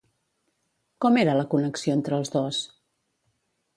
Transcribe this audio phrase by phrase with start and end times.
[1.05, 2.63] Com era la connexió entre els dos?